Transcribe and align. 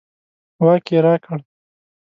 واک 0.65 0.85
یې 0.93 0.99
راکړ. 1.05 1.39